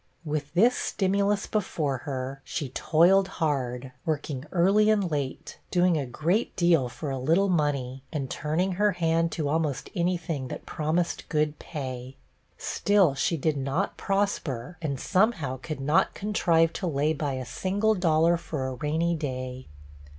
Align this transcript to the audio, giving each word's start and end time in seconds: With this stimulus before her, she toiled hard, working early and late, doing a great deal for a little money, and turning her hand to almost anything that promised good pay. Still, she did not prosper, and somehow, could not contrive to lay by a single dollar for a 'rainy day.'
With 0.25 0.51
this 0.55 0.75
stimulus 0.75 1.45
before 1.45 1.99
her, 2.09 2.41
she 2.43 2.69
toiled 2.69 3.27
hard, 3.37 3.91
working 4.03 4.45
early 4.51 4.89
and 4.89 5.11
late, 5.11 5.59
doing 5.69 5.95
a 5.95 6.07
great 6.07 6.55
deal 6.55 6.89
for 6.89 7.11
a 7.11 7.19
little 7.19 7.49
money, 7.49 8.01
and 8.11 8.27
turning 8.27 8.71
her 8.71 8.93
hand 8.93 9.31
to 9.33 9.47
almost 9.47 9.91
anything 9.93 10.47
that 10.47 10.65
promised 10.65 11.29
good 11.29 11.59
pay. 11.59 12.15
Still, 12.57 13.13
she 13.13 13.37
did 13.37 13.57
not 13.57 13.95
prosper, 13.95 14.75
and 14.81 14.99
somehow, 14.99 15.57
could 15.61 15.79
not 15.79 16.15
contrive 16.15 16.73
to 16.73 16.87
lay 16.87 17.13
by 17.13 17.33
a 17.33 17.45
single 17.45 17.93
dollar 17.93 18.37
for 18.37 18.65
a 18.65 18.73
'rainy 18.73 19.15
day.' 19.15 19.67